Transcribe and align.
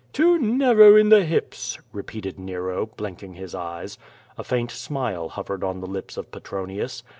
^' 0.09 0.11
"Too 0.13 0.39
narrow 0.39 0.95
in 0.95 1.09
the 1.09 1.23
hips,'* 1.23 1.77
repeated 1.91 2.39
Nero, 2.39 2.87
blinking 2.87 3.35
his 3.35 3.53
eyes. 3.53 3.99
A 4.35 4.43
faint 4.43 4.71
smile 4.71 5.29
hovered 5.29 5.63
on 5.63 5.79
the 5.79 5.85
lips 5.85 6.17
of 6.17 6.31
Petronius. 6.31 7.03